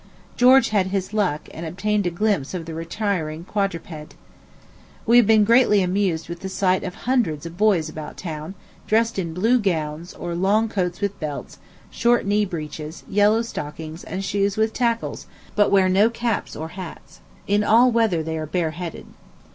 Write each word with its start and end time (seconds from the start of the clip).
George 0.35 0.69
had 0.69 0.87
his 0.87 1.13
luck, 1.13 1.47
and 1.53 1.63
obtained 1.63 2.07
a 2.07 2.09
glimpse 2.09 2.55
of 2.55 2.65
the 2.65 2.73
retiring 2.73 3.43
quadruped. 3.45 4.15
We 5.05 5.17
have 5.17 5.27
been 5.27 5.43
greatly 5.43 5.83
amused 5.83 6.27
with 6.27 6.39
the 6.39 6.49
sight 6.49 6.83
of 6.83 6.95
hundreds 7.05 7.45
of 7.45 7.55
boys 7.55 7.87
about 7.87 8.17
town, 8.17 8.55
dressed 8.87 9.19
in 9.19 9.31
blue 9.35 9.59
gowns, 9.59 10.15
or 10.15 10.33
long 10.33 10.69
coats 10.69 11.01
with 11.01 11.19
belts, 11.19 11.59
short 11.91 12.25
knee 12.25 12.45
breeches, 12.45 13.03
yellow 13.07 13.43
stockings, 13.43 14.03
and 14.03 14.25
shoes 14.25 14.57
with 14.57 14.73
tackles, 14.73 15.27
but 15.55 15.69
wear 15.71 15.87
no 15.87 16.09
caps 16.09 16.55
or 16.55 16.69
hats. 16.69 17.19
In 17.45 17.63
all 17.63 17.91
weathers 17.91 18.25
they 18.25 18.39
are 18.39 18.47
bareheaded. 18.47 19.05